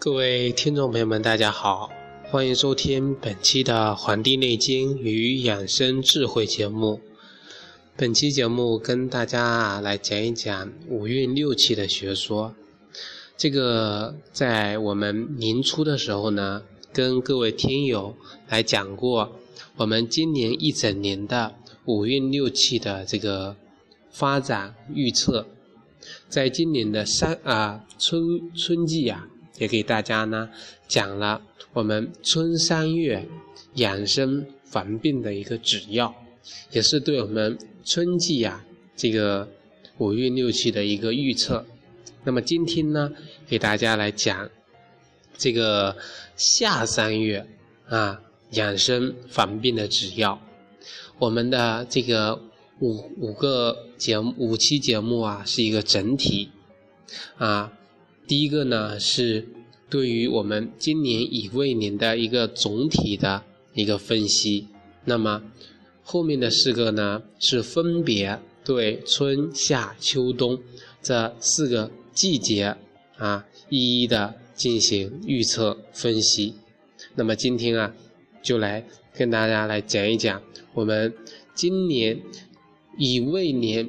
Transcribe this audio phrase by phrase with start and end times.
[0.00, 1.90] 各位听众朋友们，大家好，
[2.30, 7.00] 欢迎收听本期的《黄帝内经与养生智慧》节目。
[7.96, 12.54] 本期节目跟大家来讲一讲五运六气的学说。
[13.36, 16.62] 这个在我们年初的时候呢，
[16.92, 18.14] 跟各位听友
[18.48, 19.32] 来讲过，
[19.78, 21.56] 我们今年一整年的
[21.86, 23.56] 五运六气的这个
[24.12, 25.48] 发展预测。
[26.28, 29.26] 在今年的三啊春春季啊。
[29.58, 30.48] 也给大家呢
[30.86, 33.26] 讲了我们春三月
[33.74, 36.14] 养生防病的一个指要，
[36.70, 38.64] 也是对我们春季呀
[38.96, 39.48] 这个
[39.98, 41.64] 五运六气的一个预测。
[42.24, 43.12] 那么今天呢，
[43.46, 44.50] 给大家来讲
[45.36, 45.96] 这个
[46.36, 47.46] 夏三月
[47.88, 50.40] 啊养生防病的指要。
[51.18, 52.40] 我们的这个
[52.80, 56.50] 五五个节目五期节目啊是一个整体
[57.36, 57.72] 啊。
[58.28, 59.48] 第一个呢是
[59.88, 64.68] 对于我们今年乙未年的一个总体的一个分析，
[65.06, 65.42] 那么
[66.02, 70.60] 后面的四个呢是分别对春夏秋冬
[71.00, 72.76] 这四个季节
[73.16, 76.52] 啊一一的进行预测分析。
[77.14, 77.94] 那么今天啊
[78.42, 78.84] 就来
[79.14, 80.42] 跟大家来讲一讲
[80.74, 81.14] 我们
[81.54, 82.20] 今年
[82.98, 83.88] 乙未年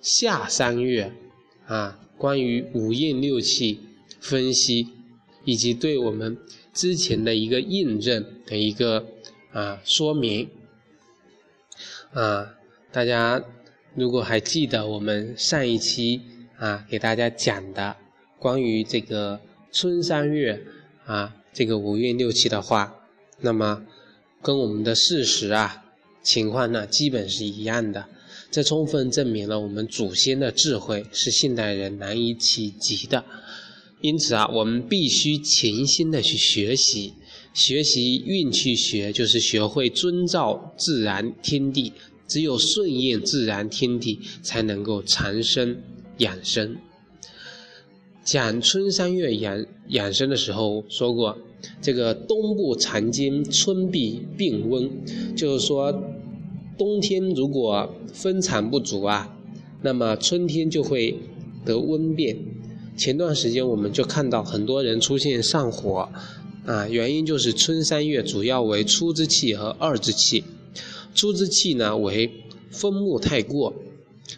[0.00, 1.12] 夏三月
[1.66, 1.98] 啊。
[2.22, 3.80] 关于五运六气
[4.20, 4.86] 分析，
[5.44, 6.38] 以及对我们
[6.72, 9.04] 之前的一个印证的一个
[9.50, 10.48] 啊说明
[12.12, 12.54] 啊，
[12.92, 13.44] 大家
[13.96, 16.22] 如果还记得我们上一期
[16.58, 17.96] 啊给大家讲的
[18.38, 19.40] 关于这个
[19.72, 20.62] 春三月
[21.04, 22.94] 啊这个五运六气的话，
[23.40, 23.84] 那么
[24.40, 25.86] 跟我们的事实啊
[26.22, 28.06] 情况呢基本是一样的。
[28.52, 33.24] 这充分证明了我们祖先的智慧是现代人难以企及的，
[34.02, 37.14] 因此啊，我们必须潜心的去学习，
[37.54, 41.94] 学习运气学，就是学会遵照自然天地，
[42.28, 45.78] 只有顺应自然天地，才能够长生
[46.18, 46.76] 养生。
[48.22, 51.38] 讲春三月养养生的时候说过，
[51.80, 54.90] 这个冬不藏经，春必病温，
[55.34, 55.90] 就是说。
[56.82, 59.38] 冬天如果分产不足啊，
[59.82, 61.16] 那么春天就会
[61.64, 62.36] 得温变。
[62.96, 66.08] 前段时间我们就看到很多人出现上火，
[66.66, 70.42] 啊，原因就是春三月主要为初之气和二之气。
[71.14, 72.32] 初之气呢为
[72.72, 73.72] 风木太过，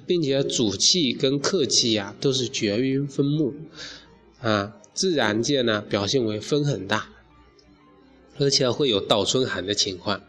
[0.07, 3.55] 并且主气跟客气呀都是绝于风木，
[4.43, 7.09] 啊，自然界呢表现为风很大，
[8.39, 10.21] 而且会有倒春寒的情况。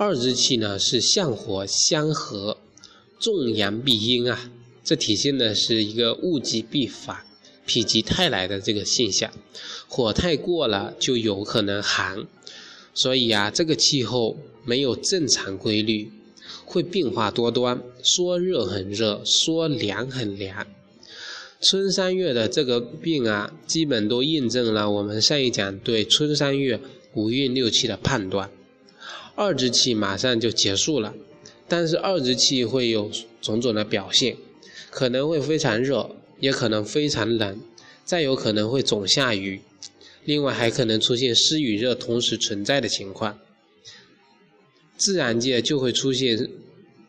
[0.00, 2.56] 二之气呢是相火相合，
[3.18, 4.48] 重阳必阴啊，
[4.84, 7.16] 这体现的是一个物极必反、
[7.66, 9.28] 否极泰来的这个现象。
[9.88, 12.28] 火太过了就有可能寒，
[12.94, 16.12] 所以啊，这个气候没有正常规律，
[16.64, 20.64] 会变化多端，说热很热，说凉很凉。
[21.60, 26.80] 春三月的这个病啊，基本都印证了我们上一讲对春三月
[27.14, 28.48] 五运六气的判断。
[29.40, 31.14] 二之气马上就结束了，
[31.68, 33.08] 但是二之气会有
[33.40, 34.36] 种种的表现，
[34.90, 36.10] 可能会非常热，
[36.40, 37.60] 也可能非常冷，
[38.04, 39.60] 再有可能会总下雨，
[40.24, 43.38] 另外还可能出现湿与热同时存在的情况。
[44.96, 46.50] 自然界就会出现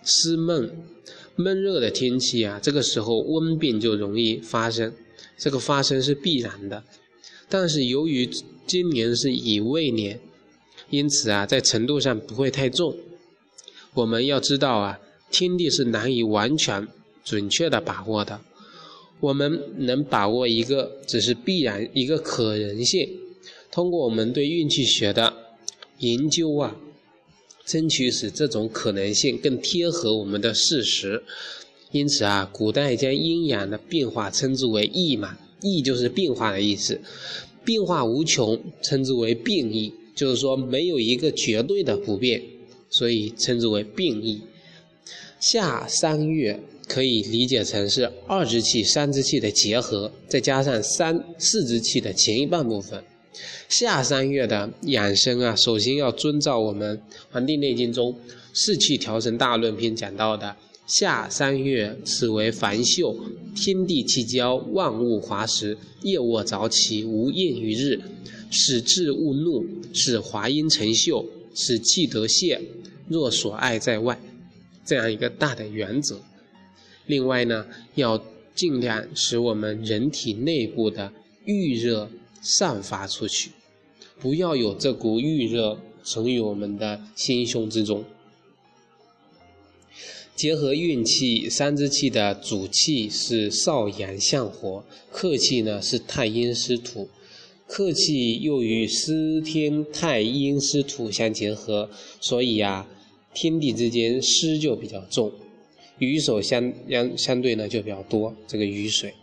[0.03, 0.84] 湿闷、
[1.35, 4.94] 闷热的天气啊，这个时候温病就容易发生，
[5.35, 6.84] 这个发生是必然的。
[7.50, 8.29] 但是由于
[8.68, 10.19] 今年是乙未年。
[10.89, 12.95] 因此啊，在程度上不会太重。
[13.94, 15.00] 我们要知道啊，
[15.31, 16.88] 天地是难以完全
[17.24, 18.41] 准确的把握的。
[19.19, 23.09] 我们能把握一个，只是必然一个可能性。
[23.71, 25.33] 通过我们对运气学的
[26.00, 26.75] 研究啊，
[27.65, 31.24] 争取使这种可能性更贴合我们的事实。
[31.91, 37.01] 因此啊，古代将阴阳的变化称之为易嘛，易就是变化的意思，
[37.65, 39.94] 变化无穷，称之为变易。
[40.19, 42.44] 就是说，没有一个绝对的不变，
[42.89, 44.42] 所以称之为变异。
[45.39, 53.01] 夏三月可以理解成是二之气、三之气的结合，再加上三四之气的前一半部分。
[53.69, 56.98] 夏三月的养生啊，首先要遵照我们
[57.31, 58.12] 《黄帝内经》中
[58.54, 60.54] 《四气调神大论篇》讲到的：
[60.86, 63.15] 夏三月，此为繁秀，
[63.56, 68.01] 天地气交，万物华实，夜卧早起，无厌于日。
[68.50, 72.62] 使志勿怒，使华阴成秀，使气得泄。
[73.07, 74.19] 若所爱在外，
[74.86, 76.22] 这样一个大的原则。
[77.07, 77.66] 另外呢，
[77.96, 78.24] 要
[78.54, 81.12] 尽量使我们人体内部的
[81.46, 82.10] 预热
[82.42, 83.51] 散发出去，
[84.19, 88.04] 不要有这股郁热存于我们的心胸之中。
[90.36, 97.10] 结合运气，三支气的主气是少阳相火，客气呢是太阴湿土。
[97.69, 101.88] 客气又与湿天太阴湿土相结合，
[102.19, 102.89] 所以啊，
[103.31, 105.31] 天地之间湿就比较重，
[106.00, 108.33] 雨手相相相对呢就比较多。
[108.48, 109.13] 这个雨水，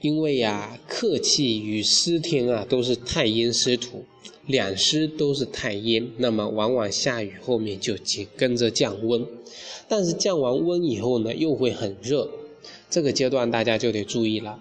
[0.00, 4.04] 因为呀，客气与湿天啊都是太阴湿土，
[4.46, 9.24] 两湿都是太阴，那么往往下雨后面就紧跟着降温。
[9.86, 12.28] 但是降完温以后呢，又会很热，
[12.90, 14.60] 这个阶段大家就得注意了。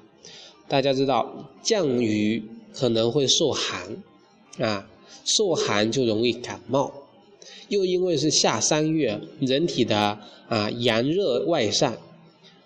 [0.68, 4.04] 大家知道降雨可能会受寒，
[4.60, 4.90] 啊，
[5.26, 6.92] 受寒就容易感冒，
[7.70, 11.98] 又因为是夏三月，人体的啊阳热外散，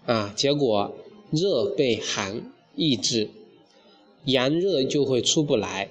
[0.05, 0.93] 啊，结果
[1.31, 3.29] 热被寒抑制，
[4.25, 5.89] 阳热就会出不来。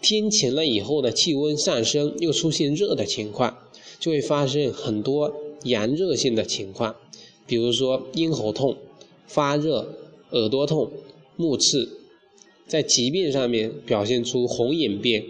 [0.00, 3.58] 天晴了以后呢，气温上升，又出现热的情况，
[4.00, 5.34] 就会发生很多。
[5.64, 6.96] 阳热性的情况，
[7.46, 8.76] 比如说咽喉痛、
[9.28, 9.94] 发热、
[10.30, 10.90] 耳朵痛、
[11.36, 11.88] 目赤，
[12.72, 15.22] 在疾病上面表现出红眼病、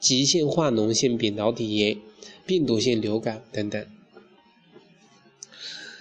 [0.00, 1.96] 急性化脓性扁桃体炎、
[2.44, 3.86] 病毒性流感等等。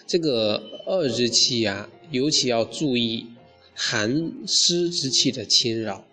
[0.07, 3.27] 这个二之气啊，尤其要注意
[3.75, 6.07] 寒湿之气的侵扰。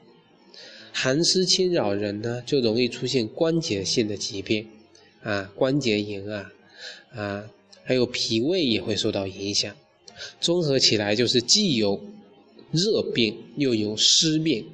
[0.92, 4.68] 寒湿侵扰人呢，就容易出现关节性的疾病
[5.22, 6.52] 啊，关节炎啊。
[7.14, 7.44] 啊，
[7.82, 9.74] 还有脾胃也会受到影响，
[10.38, 11.98] 综合起来就是既有
[12.72, 14.66] 热病又有湿病，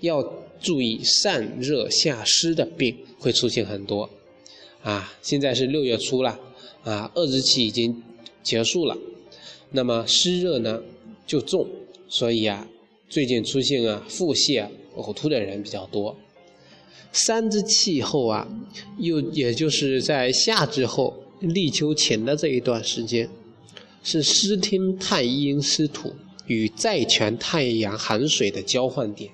[0.00, 0.22] 要
[0.60, 4.08] 注意上热下湿的病会出现很多。
[4.82, 6.38] 啊，现在是六月初了，
[6.82, 8.02] 啊，二日期已经
[8.42, 8.96] 结束了，
[9.70, 10.82] 那么湿热呢
[11.26, 11.66] 就重，
[12.08, 12.68] 所以啊，
[13.08, 16.16] 最近出现啊腹泻、呕吐的人比较多。
[17.12, 18.48] 三之气候啊，
[18.98, 21.20] 又也就是在夏之后。
[21.40, 23.28] 立秋前的这一段时间，
[24.02, 26.14] 是湿天太阴湿土
[26.46, 29.30] 与在泉太阳寒水的交换点。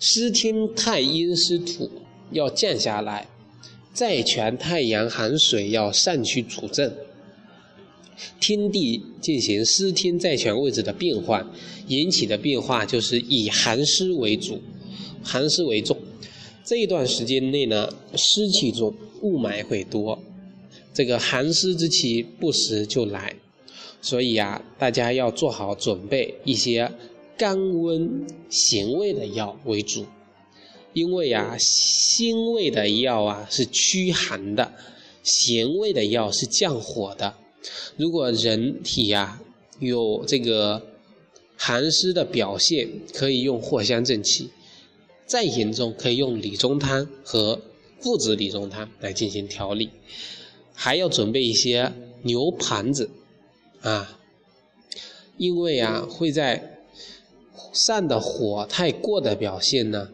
[0.00, 1.90] 湿天太阴湿土
[2.30, 3.28] 要降下来，
[3.92, 6.92] 在泉太阳寒水要上去主政。
[8.40, 11.46] 天地进行湿天在泉位置的变换，
[11.86, 14.60] 引起的变化就是以寒湿为主，
[15.22, 15.96] 寒湿为重。
[16.64, 20.20] 这一段时间内呢，湿气重，雾霾会多。
[20.92, 23.36] 这个寒湿之气不时就来，
[24.00, 26.90] 所以啊，大家要做好准备一些
[27.36, 30.06] 甘温咸味的药为主，
[30.92, 34.72] 因为啊，辛味的药啊是驱寒的，
[35.22, 37.34] 咸味的药是降火的。
[37.96, 39.40] 如果人体呀
[39.80, 40.80] 有这个
[41.56, 44.46] 寒湿的表现，可以用藿香正气；
[45.26, 47.60] 再严重，可以用理中汤和
[48.00, 49.90] 附子理中汤来进行调理。
[50.72, 51.92] 还要准备一些
[52.22, 53.10] 牛盘子，
[53.82, 54.18] 啊，
[55.36, 56.78] 因为啊会在
[57.72, 60.08] 上的火太过的表现呢。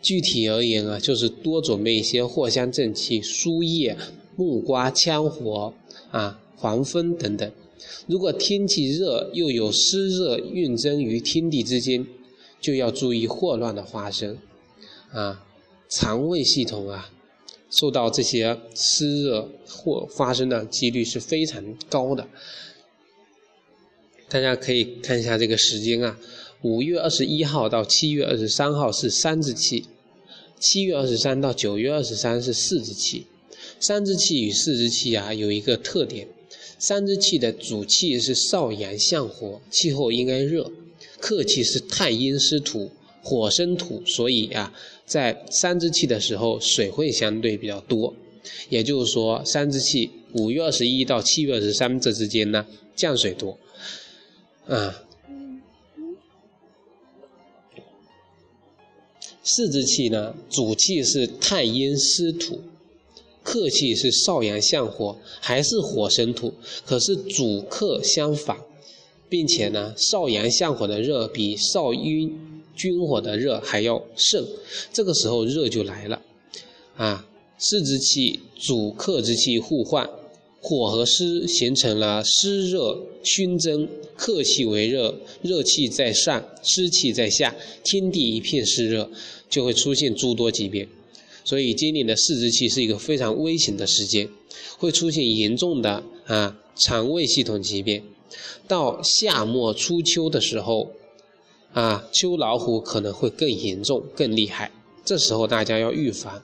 [0.00, 3.96] 具体而言啊，就是多准备一些藿香正气、苏叶、
[4.36, 5.72] 木瓜、羌活
[6.10, 7.50] 啊、黄蜂等等。
[8.06, 12.06] 如果天气热又有湿热蕴蒸于天地之间，
[12.60, 14.36] 就要注意霍乱的发生，
[15.10, 15.42] 啊，
[15.88, 17.10] 肠胃系统啊。
[17.70, 22.28] 受到这些湿热或发生的几率是非常高的。
[24.28, 26.18] 大家可以看一下这个时间啊，
[26.62, 29.86] 五月二十一号到七月二十三号是三之气，
[30.58, 33.26] 七月二十三到九月二十三是四之气。
[33.80, 36.28] 三之气与四之气啊有一个特点，
[36.78, 40.70] 三之气的主气是少阳相火，气候应该热；
[41.20, 42.90] 客气是太阴湿土。
[43.26, 44.70] 火生土，所以啊，
[45.06, 48.14] 在三之气的时候，水会相对比较多。
[48.68, 53.58] 也就是说，三之气五月二十一到七月二十三这之间呢，降水多。
[54.66, 55.02] 啊，
[59.42, 62.60] 四之气呢，主气是太阴湿土，
[63.42, 66.54] 客气是少阳相火，还是火生土，
[66.84, 68.58] 可是主客相反，
[69.28, 72.52] 并且呢，少阳相火的热比少阴。
[72.76, 74.44] 军火的热还要盛，
[74.92, 76.20] 这个时候热就来了，
[76.96, 77.24] 啊，
[77.56, 80.10] 四之气主客之气互换，
[80.64, 87.54] 火和湿形成了湿热熏蒸，客气为热，热气在上，湿气在下，
[87.84, 89.10] 天地一片湿热，
[89.50, 90.88] 就会出现诸多疾病。
[91.44, 94.30] 所以今年的四之气是一个非常危险的时间，
[94.78, 98.02] 会出现严重的啊肠胃系统疾病。
[98.66, 100.90] 到夏末初秋的时候。
[101.74, 104.70] 啊，秋老虎可能会更严重、更厉害。
[105.04, 106.40] 这时候大家要预防，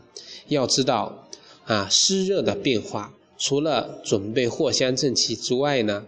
[0.49, 1.29] 要知道
[1.67, 6.07] 啊，湿热的变化，除了准备藿香正气之外呢，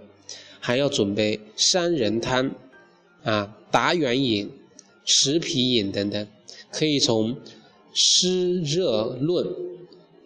[0.61, 2.55] 还要准备三人汤、
[3.25, 4.51] 啊达元饮、
[5.07, 6.29] 石皮饮等等，
[6.71, 7.35] 可以从
[7.95, 9.47] 《湿热论》《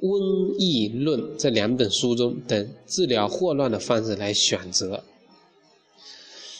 [0.00, 5.04] 瘟疫论》这两本书中等治疗霍乱的方式来选择。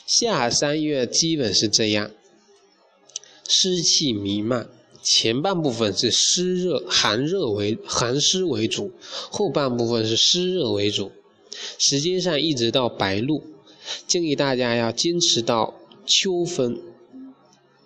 [0.06, 2.12] 夏三月基本是这样，
[3.48, 4.68] 湿气弥漫，
[5.08, 8.90] 前半部分是湿热寒热为寒湿为主，
[9.30, 11.12] 后半部分是湿热为主。
[11.78, 13.44] 时间上一直到白露，
[14.08, 16.80] 建议大家要坚持到秋分，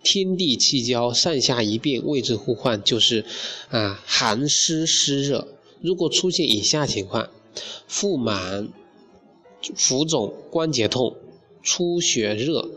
[0.03, 3.27] 天地气交，上下一变，位置互换，就是
[3.69, 5.47] 啊寒湿湿热。
[5.83, 7.29] 如果出现以下情况：
[7.87, 8.71] 腹满、
[9.77, 11.17] 浮肿、关节痛。
[11.63, 12.71] 出血热，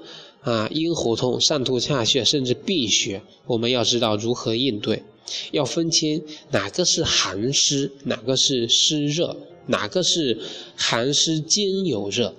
[0.43, 5.03] 啊，咽喉痛、上吐下泻，甚至闭血，我们要知道如何应对，
[5.51, 10.37] 要分清哪个是寒湿，哪个是湿热，哪个是
[10.75, 12.35] 寒湿兼有热。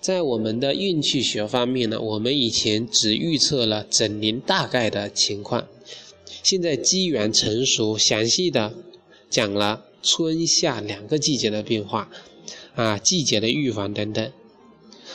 [0.00, 5.66] 在我们的运气学方面呢，我们以前只预测了整年大概的情况，
[6.42, 8.74] 现在机缘成熟，详细的
[9.30, 12.10] 讲了春夏两个季节的变化，
[12.74, 14.32] 啊，季节的预防等等。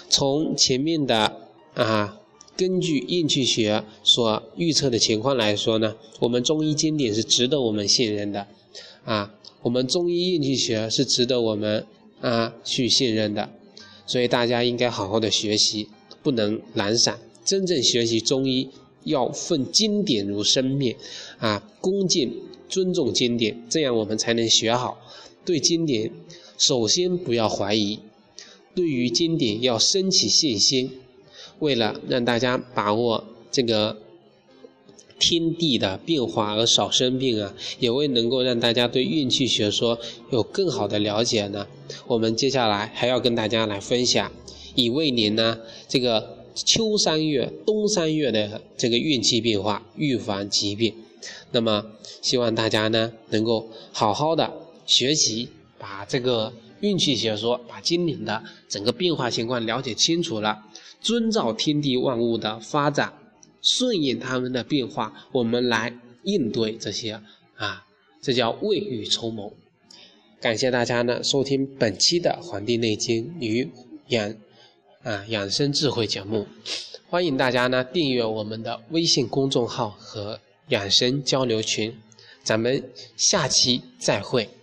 [0.09, 1.46] 从前面的
[1.77, 2.19] 啊，
[2.55, 8.47] 根据运气学所预测的情况来说呢，我们中医经典是值得我们信任的，
[9.05, 11.85] 啊，我们中医运气学是值得我们
[12.19, 13.47] 啊去信任的，
[14.07, 15.87] 所以大家应该好好的学习，
[16.23, 17.19] 不能懒散。
[17.45, 18.69] 真正学习中医
[19.03, 20.95] 要奉经典如生命，
[21.37, 22.33] 啊，恭敬
[22.67, 24.97] 尊重经典，这样我们才能学好。
[25.45, 26.11] 对经典，
[26.57, 27.99] 首先不要怀疑。
[28.75, 30.91] 对于经典要升起信心，
[31.59, 33.97] 为了让大家把握这个
[35.19, 39.97] 天地的变化而少生病啊，也为能够让大家对运气学说
[40.29, 41.67] 有更好的了解呢，
[42.05, 44.31] 我们接下来还要跟大家来分享
[44.75, 50.93] 乙未年呢这个秋三月、冬三月的这个运气变化，预防疾病。
[51.51, 51.85] 那么
[52.21, 54.53] 希望大家呢能够好好的
[54.85, 55.49] 学习，
[55.79, 56.53] 把这个。
[56.79, 60.59] 运气学说，把今年的整个变化情况了解清楚了，
[61.07, 63.13] 遵照天地万物的发展，
[63.61, 67.21] 顺应他们的变化，我们来应对这些
[67.55, 67.85] 啊，
[68.21, 69.53] 这叫未雨绸缪。
[70.41, 73.71] 感谢大家呢收听本期的《黄帝内经与
[74.09, 74.35] 养
[75.01, 76.45] 啊养生智慧》节目，
[77.09, 80.37] 欢迎大家呢订阅我们的微信公众号和
[80.67, 81.95] 养生交流群，
[82.43, 82.83] 咱们
[83.15, 84.56] 下期再会。